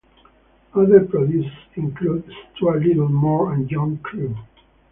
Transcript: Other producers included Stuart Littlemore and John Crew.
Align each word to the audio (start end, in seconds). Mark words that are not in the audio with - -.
Other 0.73 1.01
producers 1.05 1.51
included 1.75 2.33
Stuart 2.55 2.79
Littlemore 2.81 3.53
and 3.53 3.69
John 3.69 3.97
Crew. 3.99 4.35